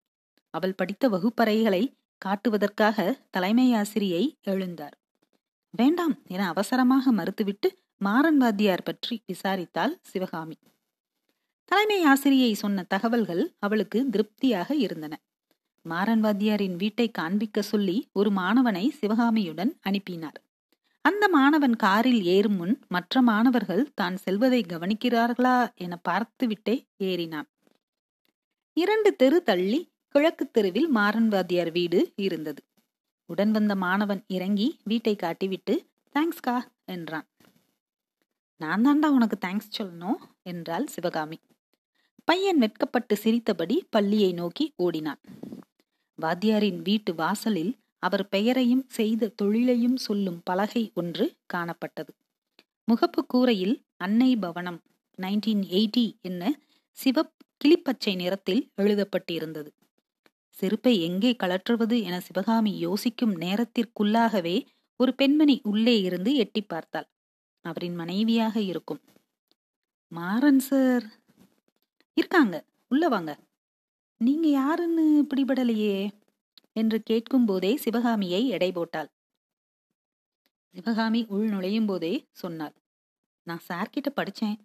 அவள் 0.49 0.75
படித்த 0.75 1.09
வகுப்பறைகளை 1.09 1.83
காட்டுவதற்காக 2.17 3.17
தலைமை 3.31 3.73
ஆசிரியை 3.73 4.23
எழுந்தார். 4.47 4.95
வேண்டாம் 5.75 6.15
என 6.27 6.41
அவசரமாக 6.47 7.11
மறுத்துவிட்டு 7.11 7.69
மாறன் 7.97 8.37
வாத்தியார் 8.37 8.83
பற்றி 8.83 9.15
விசாரித்தாள் 9.31 9.93
சிவகாமி. 10.01 10.57
தலைமை 11.71 11.99
ஆசிரியை 12.03 12.53
சொன்ன 12.53 12.83
தகவல்கள் 12.83 13.43
அவளுக்கு 13.59 13.99
திருப்தியாக 14.09 14.69
இருந்தன. 14.75 15.13
மாறன் 15.85 16.21
வாத்தியாரின் 16.23 16.75
வீட்டை 16.75 17.07
காண்பிக்க 17.11 17.61
சொல்லி 17.61 17.97
ஒரு 18.11 18.29
மாணவனை 18.31 18.85
சிவகாமியுடன் 19.01 19.71
அனுப்பினார். 19.81 20.37
அந்த 21.01 21.27
மாணவன் 21.27 21.75
காரில் 21.75 22.21
ஏறும் 22.25 22.55
முன் 22.55 22.75
மற்ற 22.87 23.21
மாணவர்கள் 23.21 23.83
தான் 23.93 24.15
செல்வதை 24.17 24.61
கவனிக்கிறார்களா 24.69 25.57
என 25.75 25.99
பார்த்துவிட்டே 26.09 26.75
ஏறினான். 26.99 27.49
இரண்டு 28.77 29.09
தெரு 29.15 29.43
தள்ளி 29.43 29.81
கிழக்கு 30.15 30.45
தெருவில் 30.51 30.89
மாறன் 30.89 31.27
வாத்தியார் 31.27 31.71
வீடு 31.71 31.99
இருந்தது. 32.15 32.61
உடன் 33.25 33.51
வந்த 33.51 33.75
மாணவன் 33.75 34.23
இறங்கி 34.27 34.79
வீட்டை 34.83 35.15
காட்டிவிட்டு 35.15 35.75
தேங்க்ஸ்கா 36.15 36.55
என்றான். 36.85 37.27
நான் 38.57 38.85
தாண்டா 38.85 39.05
உனக்கு 39.05 39.37
தேங்க்ஸ் 39.47 39.75
சொல்லணும் 39.77 40.19
என்றாள் 40.43 40.87
சிவகாமி. 40.87 41.39
பையன் 42.23 42.57
வெட்கப்பட்டு 42.57 43.17
சிரித்தபடி 43.17 43.87
பள்ளியை 43.89 44.33
நோக்கி 44.33 44.73
ஓடினான். 44.75 45.21
வாத்தியாரின் 46.21 46.81
வீட்டு 46.81 47.15
வாசலில் 47.15 47.73
அவர் 47.99 48.29
பெயரையும் 48.29 48.85
செய்த 48.87 49.27
தொழிலையும் 49.27 49.97
சொல்லும் 49.97 50.41
பலகை 50.43 50.91
ஒன்று 50.93 51.25
காணப்பட்டது. 51.53 52.11
முகப்பு 52.91 53.21
கூரையில் 53.27 53.85
அன்னை 53.97 54.35
பவனம் 54.35 54.79
நைன்டீன் 55.21 55.63
எயிட்டி 55.69 56.05
என்ன 56.21 56.59
சிவப் 56.91 57.35
கிளிப்பச்சை 57.61 58.15
நிறத்தில் 58.15 58.71
எழுதப்பட்டிருந்தது. 58.77 59.69
செருப்பை 60.57 61.01
எங்கே 61.01 61.35
கழற்றுவது 61.35 62.01
என 62.01 62.19
சிவகாமி 62.19 62.77
யோசிக்கும் 62.77 63.35
நேரத்திற்குள்ளாகவே 63.35 64.65
ஒரு 64.99 65.15
பெண்மணி 65.15 65.61
உள்ளே 65.63 66.01
இருந்து 66.01 66.35
எட்டி 66.35 66.61
பார்த்தாள். 66.61 67.07
அவரின் 67.65 67.95
மனைவியாக 67.95 68.59
இருக்கும். 68.61 69.01
மாறன் 70.11 70.59
சார். 70.59 71.05
இருக்காங்க. 72.13 72.55
உள்ள 72.87 73.07
வாங்க. 73.07 73.31
நீங்க 74.21 74.47
யாருன்னு 74.47 75.27
பிடிபடலையே? 75.35 76.09
என்று 76.73 77.03
கேட்கும் 77.03 77.45
போதே 77.45 77.77
சிவகாமியை 77.77 78.47
எடை 78.47 78.71
போட்டாள். 78.71 79.09
சிவகாமி 80.75 81.25
உள் 81.29 81.47
நுழையும் 81.49 81.85
போதே 81.85 82.13
சொன்னாள். 82.31 82.75
நான் 83.47 83.65
சார்கிட்ட 83.69 84.09
படிச்சேன். 84.15 84.57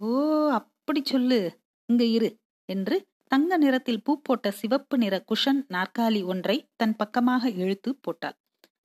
ஓ 0.00 0.08
அப்படி 0.50 1.02
சொல்லு. 1.04 1.40
இங்க 1.86 2.04
இரு 2.04 2.30
என்று 2.68 2.96
தங்க 3.28 3.56
நிறத்தில் 3.56 4.02
பூ 4.02 4.20
போட்ட 4.22 4.50
சிவப்பு 4.50 4.98
நிற 4.98 5.24
குஷன் 5.24 5.60
நாற்காலி 5.68 6.24
ஒன்றை 6.24 6.68
தன் 6.76 6.96
பக்கமாக 6.96 7.50
இழுத்து 7.50 7.96
போட்டாள். 7.96 8.36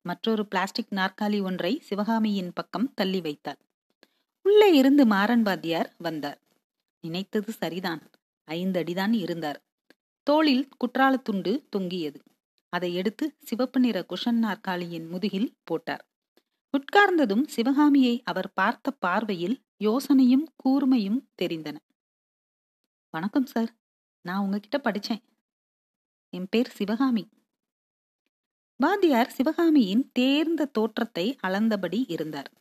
மற்றொரு 0.02 0.48
பிளாஸ்டிக் 0.48 0.92
நாற்காலி 0.92 1.42
ஒன்றை 1.42 1.80
சிவகாமியின் 1.80 2.52
பக்கம் 2.54 2.94
தள்ளி 2.94 3.22
வைத்தாள். 3.22 3.58
உள்ளே 4.42 4.74
இருந்து 4.74 5.06
மாறன் 5.06 5.42
வாத்தியார் 5.42 5.96
வந்தார். 5.98 6.40
நினைத்தது 7.02 7.52
சரிதான். 7.52 8.10
ஐந்து 8.44 8.84
அடிதான் 8.84 9.14
இருந்தார். 9.14 9.66
தோளில் 10.24 10.70
குற்றாலத்துண்டு 10.78 11.64
தொங்கியது. 11.70 12.22
அதை 12.70 12.94
எடுத்து 12.94 13.36
சிவப்பு 13.44 13.80
நிற 13.80 14.06
குஷன் 14.10 14.40
நாற்காலியின் 14.40 15.08
முதுகில் 15.08 15.54
போட்டார். 15.64 16.04
உட்கார்ந்ததும் 16.74 17.44
சிவகாமியை 17.48 18.22
அவர் 18.24 18.54
பார்த்த 18.54 18.92
பார்வையில் 18.92 19.62
யோசனையும் 19.80 20.46
கூர்மையும் 20.64 21.20
தெரிந்தன. 21.42 21.76
வணக்கம் 23.10 23.46
சார். 23.46 23.72
நான் 24.26 24.44
உங்ககிட்ட 24.44 24.78
படிச்சேன். 24.78 25.24
என் 26.30 26.48
பேர் 26.50 26.70
சிவகாமி. 26.70 27.30
வாத்தியார் 28.76 29.30
சிவகாமியின் 29.30 30.12
தேர்ந்த 30.12 30.66
தோற்றத்தை 30.66 31.36
அளந்தபடி 31.44 32.04
இருந்தார். 32.08 32.52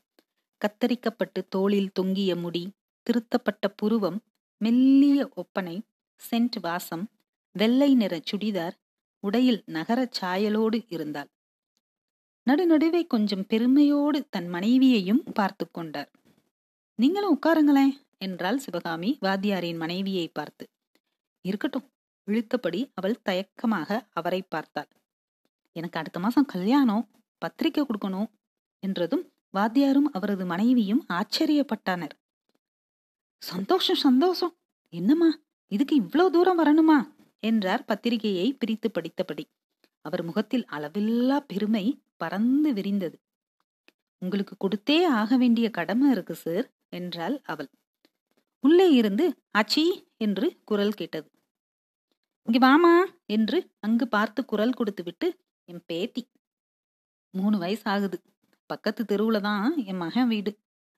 கத்தரிக்கப்பட்டு 0.60 1.48
தோளில் 1.48 1.92
தொங்கிய 1.92 2.36
முடி 2.36 2.72
திருத்தப்பட்ட 3.02 3.68
புருவம் 3.68 4.22
மெல்லிய 4.58 5.28
ஒப்பனை 5.34 5.82
சென்ட் 6.30 6.58
வாசம் 6.60 7.10
வெள்ளை 7.52 7.94
நிற 7.94 8.20
சுடிதார் 8.30 8.72
உடையில் 9.20 9.62
நகரச் 9.66 10.24
சாயலோடு 10.24 10.84
இருந்தாள். 10.88 11.30
நடுநடுவே 12.50 13.06
கொஞ்சம் 13.06 13.46
பெருமையோடு 13.46 14.28
தன் 14.28 14.48
மனைவியையும் 14.48 15.22
பார்த்து 15.34 15.70
கொண்டார். 15.70 16.10
நீங்களும் 16.94 17.38
உட்காருங்களேன் 17.38 17.94
என்றாள் 18.18 18.58
சிவகாமி 18.58 19.18
வாத்தியாரின் 19.20 19.76
மனைவியை 19.76 20.28
பார்த்து. 20.28 20.71
இருக்கட்டும். 21.42 21.86
இழுத்தபடி 22.26 22.90
அவள் 22.94 23.20
தயக்கமாக 23.24 24.06
அவரை 24.10 24.42
பார்த்தாள். 24.42 24.88
எனக்கு 25.72 25.98
அடுத்த 25.98 26.20
மாசம் 26.20 26.44
கல்யாணம். 26.44 27.10
பத்திரிக்கை 27.38 27.84
கொடுக்கணும் 27.84 28.30
என்றதும் 28.78 29.32
வாத்தியாரும் 29.54 30.08
அவரது 30.12 30.46
மனைவியும் 30.46 31.04
ஆச்சரியப்பட்டனர். 31.08 32.10
சந்தோஷம் 33.38 33.96
சந்தோஷம். 33.96 34.54
என்னம்மா? 34.88 35.38
இதுக்கு 35.68 35.96
இவ்வளவு 35.96 36.30
தூரம் 36.30 36.58
வரணுமா? 36.58 37.10
என்றார் 37.40 37.84
பத்திரிகையை 37.84 38.52
பிரித்து 38.52 38.90
படித்தபடி. 38.94 39.44
அவர் 40.00 40.22
முகத்தில் 40.22 40.64
அளவில்லா 40.70 41.38
பெருமை 41.46 42.02
பறந்து 42.16 42.72
விரிந்தது. 42.72 43.16
உங்களுக்கு 44.18 44.56
கொடுத்தே 44.56 45.04
ஆக 45.04 45.36
வேண்டிய 45.36 45.70
கடமை 45.70 46.10
இருக்கு 46.10 46.34
சார் 46.34 46.70
என்றாள் 46.88 47.40
அவள். 47.44 47.68
உள்ளே 48.60 48.90
இருந்து 48.90 49.24
ஆச்சி 49.58 50.04
என்று 50.16 50.60
குரல் 50.64 50.92
கேட்டது. 50.92 51.31
இங்க 52.52 52.66
வாமா 52.66 52.94
என்று 53.26 53.58
அங்கு 53.80 54.08
பார்த்து 54.08 54.44
குரல் 54.44 54.74
கொடுத்து 54.74 55.02
விட்டு 55.02 55.28
என் 55.68 55.84
பேத்தி. 55.86 56.22
மூணு 57.30 57.58
வயசு 57.58 57.90
ஆகுது 57.90 58.18
பக்கத்து 58.66 59.02
தெருவுல 59.04 59.40
தான் 59.40 59.76
என் 59.84 59.96
மகன் 59.96 60.28
வீடு. 60.28 60.52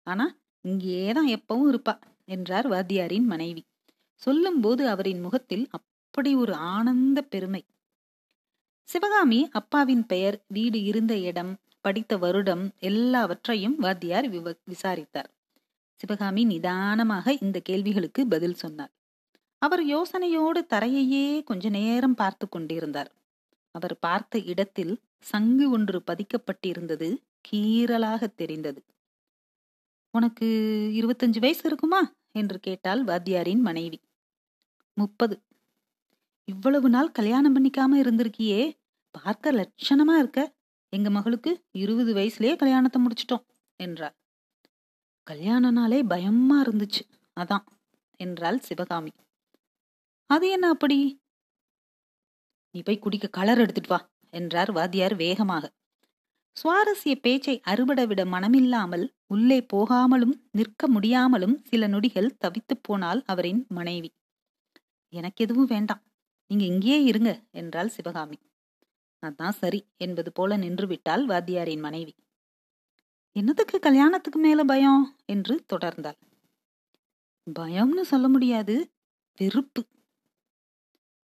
ஆனா 0.06 0.26
இங்கேதான் 0.60 1.28
எப்பவும் 1.28 1.68
இருப்பா 1.72 1.94
என்றார் 2.24 2.68
வாத்தியாரின் 2.68 3.28
மனைவி. 3.32 3.62
சொல்லும்போது 4.14 4.88
அவரின் 4.88 5.20
முகத்தில் 5.20 5.64
அப்படி 5.70 6.34
ஒரு 6.34 6.54
ஆனந்த 6.54 7.22
பெருமை. 7.22 7.62
சிவகாமி 8.88 9.40
அப்பாவின் 9.52 10.04
பெயர் 10.06 10.38
வீடு 10.48 10.82
இருந்த 10.82 11.16
இடம் 11.16 11.54
படித்த 11.80 12.16
வருடம் 12.16 12.66
எல்லாவற்றையும் 12.78 13.78
வாத்தியார் 13.78 14.28
விசாரித்தார். 14.64 15.30
சிவகாமி 16.00 16.44
நிதானமாக 16.44 17.36
இந்த 17.40 17.60
கேள்விகளுக்கு 17.60 18.26
பதில் 18.26 18.54
சொன்னார். 18.54 18.92
அவர் 19.64 19.82
யோசனையோடு 19.86 20.60
தரையையே 20.74 21.42
கொஞ்ச 21.44 21.68
நேரம் 21.68 22.14
பார்த்து 22.14 22.48
கொண்டிருந்தார். 22.48 23.10
அவர் 23.74 23.94
பார்த்த 23.98 24.40
இடத்தில் 24.44 24.94
சங்கு 25.24 25.66
ஒன்று 25.70 25.98
பதிக்கப்பட்டிருந்தது 26.06 27.08
கீரலாக 27.44 28.34
தெரிந்தது. 28.34 28.80
உனக்கு 30.14 30.46
இருபத்தஞ்சு 30.94 31.40
வயசு 31.40 31.62
இருக்குமா? 31.64 32.02
என்று 32.32 32.58
கேட்டால் 32.60 33.02
வாத்தியாரின் 33.04 33.60
மனைவி. 33.60 33.98
முப்பது. 34.96 35.36
இவ்வளவு 36.48 36.88
நாள் 36.90 37.10
கல்யாணம் 37.10 37.54
பண்ணிக்காம 37.54 37.98
இருந்திருக்கியே. 38.02 38.62
பார்க்க 39.14 39.52
லட்சணமா 39.52 40.14
இருக்க. 40.18 40.40
எங்க 40.92 41.10
மகளுக்கு 41.10 41.52
இருபது 41.74 42.10
வயசுலயே 42.14 42.54
கல்யாணத்தை 42.56 42.98
முடிச்சிட்டோம் 43.04 43.44
என்றார் 43.80 44.16
கல்யாண 45.26 45.70
நாளே 45.70 46.00
பயமா 46.02 46.56
இருந்துச்சு 46.62 47.02
அதான் 47.40 47.64
என்றாள் 48.20 48.58
சிவகாமி. 48.58 49.12
அது 50.30 50.50
என்ன 50.50 50.68
அப்படி? 50.68 50.98
நீ 52.74 52.82
போய் 52.82 52.98
குடிக்க 52.98 53.28
கலர் 53.28 53.58
எடுத்துட்டு 53.58 53.88
வா 53.88 53.98
என்றார் 54.32 54.72
வாத்தியார் 54.72 55.14
வேகமாக. 55.14 55.64
சுவாரஸ்ய 56.56 57.14
பேச்சை 57.20 57.60
அறுபடவிட 57.66 58.22
மனமில்லாமல் 58.24 59.04
உள்ளே 59.26 59.66
போகாமலும் 59.72 60.34
நிற்க 60.50 60.88
முடியாமலும் 60.88 61.56
சில 61.64 61.86
நொடிகள் 61.86 62.36
தவித்து 62.44 62.74
போனாள் 62.82 63.22
அவரின் 63.26 63.66
மனைவி. 63.68 64.10
எனக்கு 65.12 65.44
எதுவும் 65.44 65.64
வேண்டாம். 65.64 66.02
நீங்க 66.50 66.64
இங்கேயே 66.64 67.04
இருங்க 67.04 67.30
என்றாள் 67.52 67.88
சிவகாமி. 67.88 68.38
அதான் 69.22 69.56
சரி 69.58 69.80
என்பது 69.96 70.32
போல 70.32 70.56
நின்றுவிட்டாள் 70.56 71.24
வாத்தியாரின் 71.26 71.80
மனைவி. 71.80 72.14
என்னத்துக்கு 73.36 73.78
கல்யாணத்துக்கு 73.78 74.38
மேல 74.38 74.64
பயம்? 74.64 75.16
என்று 75.26 75.64
தொடர்ந்தாள். 75.72 76.18
பயம்னு 77.46 78.00
சொல்ல 78.00 78.28
முடியாது. 78.28 78.76
வெறுப்பு. 79.38 79.82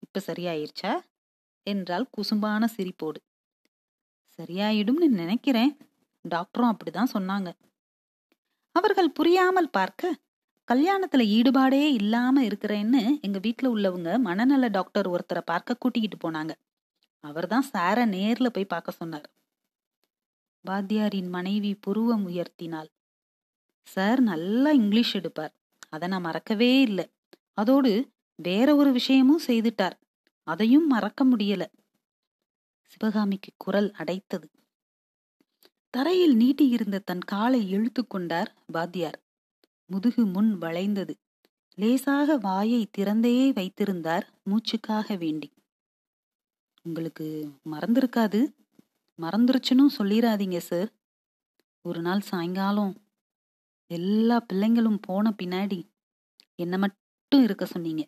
இப்ப 0.03 0.21
சரியாயிருச்சா? 0.27 0.99
என்றால் 1.63 2.09
குசும்பான 2.17 2.67
சிரிப்போடு. 2.77 3.15
சரியாயிடும்னு 4.39 5.07
நினைக்கிறேன். 5.07 5.77
டாக்டரும் 6.29 6.71
அப்படிதான் 6.73 7.13
சொன்னாங்க. 7.13 7.51
அவர்கள் 8.71 9.11
புரியாமல் 9.11 9.69
பார்க்க 9.69 10.19
கல்யாணத்துல 10.71 11.23
ஈடுபாடே 11.29 11.91
இல்லாம 11.91 12.43
இருக்கிறேன்னு 12.43 13.21
எங்க 13.21 13.39
வீட்டுல 13.39 13.65
உள்ளவங்க 13.65 14.19
மனநல 14.19 14.67
டாக்டர் 14.67 15.09
ஒருத்தரை 15.09 15.41
பார்க்க 15.45 15.75
கூட்டிக்கிட்டு 15.75 16.31
போனாங்க. 16.31 16.51
அவர்தான் 17.19 17.61
சார 17.61 18.05
நேர்ல 18.05 18.47
போய் 18.49 18.65
பார்க்க 18.65 18.91
சொன்னார். 18.91 19.33
வாத்தியாரின் 20.69 21.29
மனைவி 21.29 21.75
புருவம் 21.75 22.27
உயர்த்தினாள். 22.27 22.89
சார் 23.83 24.21
நல்லா 24.21 24.71
இங்கிலீஷ் 24.71 25.15
எடுப்பார். 25.15 25.53
அதை 25.89 26.07
நான் 26.07 26.21
மறக்கவே 26.21 26.81
இல்லை. 26.81 27.05
அதோடு 27.53 28.12
வேற 28.35 28.75
ஒரு 28.75 28.91
விஷயமும் 28.91 29.41
செய்துட்டார். 29.47 29.99
அதையும் 30.43 30.87
மறக்க 30.87 31.25
முடியல. 31.25 31.65
சிவகாமிக்கு 32.83 33.51
குரல் 33.57 33.91
அடைத்தது. 33.97 34.49
தரையில் 35.89 36.37
நீட்டியிருந்த 36.37 36.99
தன் 36.99 37.19
காலை 37.19 37.69
இழுத்து 37.69 38.07
கொண்டார் 38.07 38.55
வாத்தியார். 38.65 39.21
முதுகு 39.85 40.25
முன் 40.25 40.57
வளைந்தது. 40.57 41.19
லேசாக 41.75 42.37
வாயை 42.37 42.89
திறந்தே 42.97 43.53
வைத்திருந்தார் 43.53 44.29
மூச்சுக்காக 44.43 45.17
வேண்டி. 45.17 45.51
உங்களுக்கு 46.83 47.51
மறந்திருக்காது. 47.71 48.53
மறந்துருச்சுன்னு 49.21 49.87
சொல்லிடாதீங்க 49.97 50.57
சார். 50.57 50.91
ஒரு 51.81 52.01
நாள் 52.01 52.19
சாயங்காலம் 52.19 52.93
எல்லா 53.87 54.45
பிள்ளைங்களும் 54.53 54.97
போன 55.01 55.35
பின்னாடி 55.43 55.89
என்ன 56.55 56.77
மட்டும் 56.77 57.43
இருக்க 57.43 57.65
சொன்னீங்க. 57.65 58.07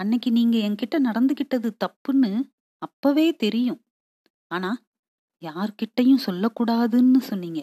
அன்னைக்கு 0.00 0.30
நீங்க 0.30 0.56
என்கிட்ட 0.58 0.96
நடந்துகிட்டது 0.98 1.68
தப்புன்னு 1.84 2.30
அப்பவே 2.82 3.36
தெரியும். 3.36 3.80
ஆனா 4.50 4.70
யார்கிட்டையும் 5.42 6.24
சொல்லக்கூடாதுன்னு 6.26 7.20
சொன்னீங்க. 7.20 7.60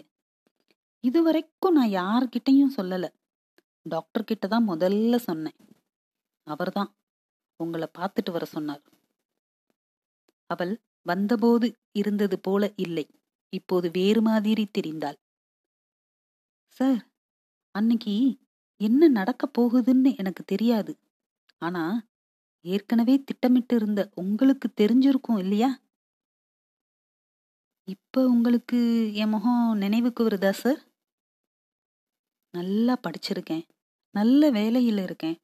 இது 1.04 1.22
வரைக்கும் 1.22 1.76
நான் 1.78 1.94
யார்கிட்டையும் 2.00 2.76
சொல்லல. 2.76 3.06
டாக்டர் 3.86 4.24
கிட்ட 4.24 4.46
தான் 4.46 4.68
முதல்ல 4.68 5.16
சொன்னேன். 5.16 5.58
அவர்தான் 6.46 6.90
உங்களை 7.60 7.88
பார்த்துட்டு 7.98 8.30
வர 8.30 8.44
சொன்னார். 8.44 8.82
அவள் 10.50 10.72
வந்தபோது 11.02 11.66
இருந்தது 11.92 12.36
போல 12.40 12.72
இல்லை. 12.76 13.06
இப்போது 13.52 13.90
வேறு 13.90 14.20
மாதிரி 14.22 14.64
தெரிந்தாள். 14.78 15.18
சார் 16.76 17.02
அன்னைக்கு 17.74 18.14
என்ன 18.80 19.08
நடக்க 19.08 19.44
போகுதுன்னு 19.58 20.10
எனக்கு 20.16 20.42
தெரியாது. 20.44 20.92
ஆனா 21.62 21.84
ஏற்கனவே 22.64 23.22
திட்டமிட்டு 23.22 23.74
இருந்த 23.74 24.10
உங்களுக்கு 24.14 24.68
தெரிஞ்சிருக்கும் 24.80 25.38
இல்லையா? 25.38 25.70
இப்ப 27.88 28.24
உங்களுக்கு 28.28 28.78
என் 29.12 29.28
முகம் 29.28 29.76
நினைவுக்கு 29.76 30.28
வருதா 30.28 30.50
சார் 30.52 30.80
நல்லா 32.54 32.98
படிச்சிருக்கேன். 33.02 33.64
நல்ல 34.14 34.50
வேலையில் 34.50 34.98
இருக்கேன். 34.98 35.36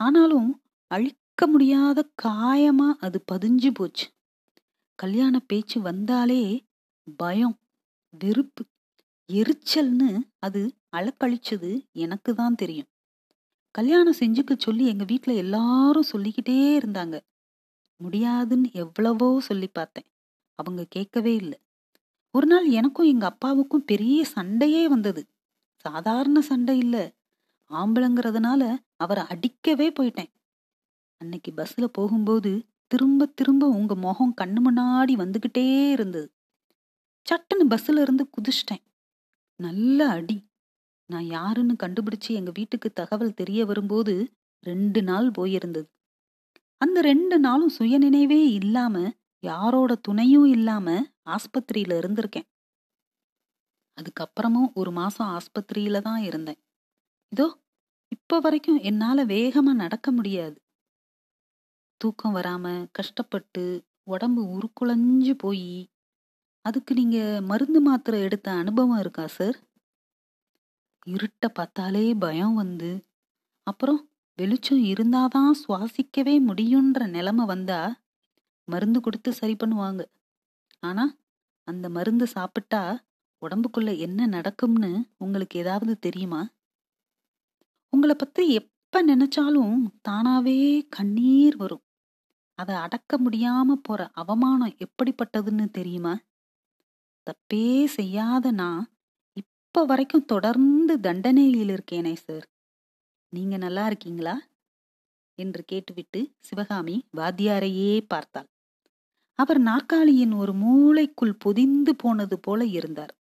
ஆனாலும் 0.00 0.50
அழிக்க 0.90 1.46
முடியாத 1.46 2.08
காயமா 2.22 2.88
அது 2.98 3.24
பதிஞ்சு 3.32 3.70
போச்சு. 3.74 4.06
கல்யாண 4.98 5.40
பேச்சு 5.40 5.80
வந்தாலே 5.80 6.42
பயம் 7.18 7.56
வெறுப்பு 8.14 8.64
எரிச்சல்னு 9.28 10.10
அது 10.38 10.62
அளக்கழிச்சது 10.96 11.70
எனக்கு 11.92 12.34
தான் 12.34 12.54
தெரியும். 12.54 12.88
கல்யாணம் 13.74 14.18
செஞ்சுக்க 14.20 14.52
சொல்லி 14.58 14.86
எங்க 14.86 15.04
வீட்டில் 15.04 15.36
எல்லாரும் 15.36 16.10
சொல்லிக்கிட்டே 16.12 16.78
இருந்தாங்க. 16.78 17.16
முடியாதுன்னு 18.00 18.70
எவ்வளவோ 18.72 19.40
சொல்லி 19.40 19.68
பார்த்தேன். 19.68 20.06
அவங்க 20.58 20.86
கேட்கவே 20.88 21.34
இல்லை. 21.34 21.58
ஒரு 22.34 22.46
நாள் 22.46 22.66
எனக்கும் 22.70 23.06
எங்க 23.06 23.26
அப்பாவுக்கும் 23.26 23.84
பெரிய 23.84 24.24
சண்டையே 24.24 24.88
வந்தது. 24.88 25.22
சாதாரண 25.84 26.40
சண்டை 26.40 26.78
இல்ல. 26.78 26.96
ஆம்பளைங்கிறதுனால 27.70 28.62
அவரை 28.96 29.24
அடிக்கவே 29.24 29.90
போயிட்டேன். 29.90 30.32
அன்னைக்கு 31.20 31.52
பஸ்ல 31.56 31.84
போகும்போது 31.92 32.52
திரும்ப 32.86 33.26
திரும்ப 33.26 33.68
உங்க 33.68 33.94
முகம் 33.94 34.34
கண்ணு 34.40 34.60
முன்னாடி 34.64 35.14
வந்துகிட்டே 35.16 35.90
இருந்தது. 35.90 36.28
சட்டுன்னு 37.26 37.66
பஸ்ல 37.68 38.00
இருந்து 38.00 38.30
குதிச்சிட்டேன். 38.30 38.84
நல்ல 39.60 40.08
அடி. 40.08 40.36
நான் 41.10 41.26
யாருன்னு 41.28 41.74
கண்டுபிடிச்சு 41.78 42.30
எங்க 42.30 42.50
வீட்டுக்கு 42.54 42.88
தகவல் 42.92 43.34
தெரிய 43.34 43.60
வரும்போது 43.64 44.14
ரெண்டு 44.66 45.00
நாள் 45.02 45.28
போயிருந்தது. 45.30 45.88
அந்த 46.80 46.98
ரெண்டு 47.02 47.36
நாளும் 47.38 47.74
சுயநினைவே 47.78 48.42
இல்லாம 48.54 48.96
யாரோட 49.42 49.92
துணையும் 50.02 50.48
இல்லாம 50.50 50.86
ஆஸ்பத்திரியில 51.30 51.98
இருந்திருக்கேன். 52.00 52.48
அதுக்கப்புறமும் 53.98 54.68
ஒரு 54.74 54.90
மாசம் 54.92 55.30
ஆஸ்பத்திரியில 55.30 56.00
தான் 56.00 56.22
இருந்தேன். 56.22 56.60
இதோ 57.32 57.48
இப்ப 58.12 58.40
வரைக்கும் 58.40 58.80
என்னால 58.84 59.24
வேகமா 59.28 59.74
நடக்க 59.76 60.08
முடியாது. 60.12 60.56
தூக்கம் 62.00 62.34
வராம 62.36 62.66
கஷ்டப்பட்டு 62.92 63.64
உடம்பு 64.06 64.42
உருக்குலைஞ்சு 64.54 65.34
போய் 65.38 65.68
அதுக்கு 66.64 66.92
நீங்க 66.94 67.18
மருந்து 67.44 67.80
மாத்திரை 67.80 68.18
எடுத்த 68.20 68.48
அனுபவம் 68.54 69.00
இருக்கா 69.00 69.26
சார்? 69.30 69.58
இருட்ட 71.06 71.48
பார்த்தாலே 71.48 72.14
பயம் 72.14 72.54
வந்து 72.54 73.06
அப்புறம் 73.62 74.10
வெளிச்சம் 74.36 74.84
இருந்தாதான் 74.84 75.50
சுவாசிக்கவே 75.68 76.34
முடியுன்ற 76.46 77.06
நிலைமை 77.06 77.44
வந்தா 77.46 78.02
மருந்து 78.64 79.00
கொடுத்து 79.00 79.32
சரி 79.32 79.56
பண்ணுவாங்க. 79.64 80.02
ஆனா 80.80 81.04
அந்த 81.68 81.88
மருந்து 81.88 82.26
சாப்பிட்டா 82.26 83.04
உடம்புக்குள்ள 83.42 83.98
என்ன 83.98 84.26
நடக்கும்னு 84.26 85.04
உங்களுக்கு 85.18 85.58
ஏதாவது 85.58 85.98
தெரியுமா? 85.98 86.42
உங்களை 87.88 88.14
பத்தி 88.14 88.48
எப்ப 88.50 89.04
நினைச்சாலும் 89.04 89.76
தானாவே 90.08 90.82
கண்ணீர் 90.88 91.56
வரும். 91.56 91.84
அதை 92.58 92.74
அடக்க 92.74 93.18
முடியாம 93.18 93.72
போற 93.82 94.10
அவமானம் 94.12 94.76
எப்படிப்பட்டதுன்னு 94.78 95.66
தெரியுமா? 95.70 96.14
தப்பே 97.26 97.84
செய்யாத 97.84 98.50
நான் 98.50 98.93
இப்ப 99.74 99.86
வரைக்கும் 99.86 100.24
தொடர்ந்து 100.24 100.98
தண்டனையில் 100.98 101.70
இருக்கேனே 101.70 102.12
சார் 102.14 102.46
நீங்க 103.28 103.56
நல்லா 103.56 103.86
இருக்கீங்களா? 103.86 104.40
என்று 105.34 105.64
கேட்டுவிட்டு 105.64 106.30
சிவகாமி 106.38 107.04
வாத்தியாரையே 107.16 108.00
பார்த்தாள். 108.08 108.46
அவர் 109.38 109.58
நாற்காலியின் 109.58 110.32
ஒரு 110.32 110.52
மூளைக்குள் 110.52 111.34
பொதிந்து 111.38 111.96
போனது 111.96 112.38
போல 112.38 112.64
இருந்தார். 112.64 113.18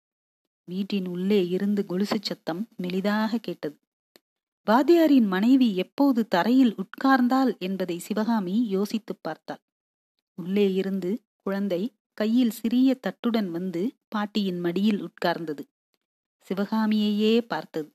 வீட்டின் 0.65 1.07
உள்ளே 1.07 1.49
இருந்து 1.49 1.87
கொலுசு 1.87 2.19
சத்தம் 2.23 2.69
மெலிதாக 2.83 3.37
கேட்டது. 3.37 3.79
வாத்தியாரின் 4.67 5.27
மனைவி 5.27 5.77
எப்போது 5.77 6.29
தரையில் 6.29 6.75
உட்கார்ந்தாள் 6.75 7.59
என்பதை 7.59 7.99
சிவகாமி 7.99 8.67
யோசித்துப் 8.67 9.23
பார்த்தாள். 9.23 9.63
உள்ளே 10.35 10.75
இருந்து 10.75 11.23
குழந்தை 11.43 11.95
கையில் 12.13 12.51
சிறிய 12.51 12.99
தட்டுடன் 13.01 13.51
வந்து 13.51 13.97
பாட்டியின் 14.09 14.61
மடியில் 14.61 15.03
உட்கார்ந்தது. 15.03 15.67
சிவகாமியையே 16.51 17.41
பார்த்தது. 17.41 17.95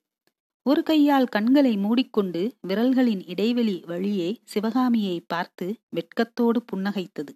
ஒரு 0.63 0.83
கையால் 0.83 1.25
கண்களை 1.25 1.77
மூடிக்கொண்டு 1.77 2.57
விரல்களின் 2.67 3.29
இடைவெளி 3.29 3.83
வழியே 3.85 4.39
சிவகாமியை 4.43 5.19
பார்த்து 5.27 5.75
வெட்கத்தோடு 5.89 6.63
புன்னகைத்தது. 6.63 7.33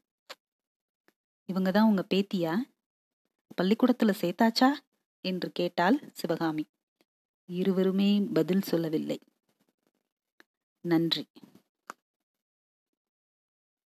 இவங்க 1.46 1.72
தான் 1.72 1.88
உங்க 1.88 2.06
பேத்தியா? 2.14 2.56
பள்ளிக்கூடத்துல 3.62 4.14
சேர்த்தாச்சா? 4.22 4.74
என்று 5.22 5.52
கேட்டாள் 5.52 6.10
சிவகாமி. 6.14 6.66
இருவருமே 7.46 8.22
பதில் 8.34 8.62
சொல்லவில்லை. 8.62 9.20
நன்றி. 10.82 11.26